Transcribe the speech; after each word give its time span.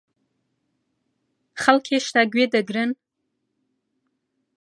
خەڵک 1.61 1.85
هێشتا 1.93 2.21
گوێ 2.31 2.45
دەگرن؟ 2.55 2.91